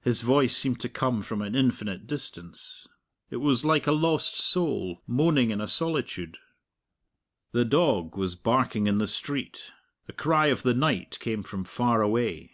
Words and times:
His 0.00 0.22
voice 0.22 0.56
seemed 0.56 0.80
to 0.80 0.88
come 0.88 1.20
from 1.20 1.42
an 1.42 1.54
infinite 1.54 2.06
distance. 2.06 2.88
It 3.28 3.36
was 3.36 3.66
like 3.66 3.86
a 3.86 3.92
lost 3.92 4.34
soul 4.34 5.02
moaning 5.06 5.50
in 5.50 5.60
a 5.60 5.68
solitude. 5.68 6.38
The 7.50 7.66
dog 7.66 8.16
was 8.16 8.34
barking 8.34 8.86
in 8.86 8.96
the 8.96 9.06
street. 9.06 9.70
A 10.08 10.14
cry 10.14 10.46
of 10.46 10.62
the 10.62 10.72
night 10.72 11.18
came 11.20 11.42
from 11.42 11.64
far 11.64 12.00
away. 12.00 12.52